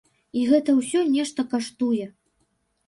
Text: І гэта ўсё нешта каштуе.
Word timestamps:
І 0.39 0.45
гэта 0.53 0.75
ўсё 0.79 0.99
нешта 1.13 1.47
каштуе. 1.53 2.11